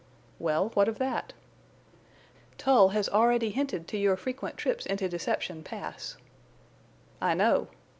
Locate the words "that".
0.97-1.33